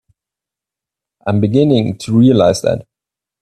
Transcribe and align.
I'm 1.27 1.39
beginning 1.41 1.99
to 1.99 2.17
realize 2.17 2.63
that. 2.63 2.87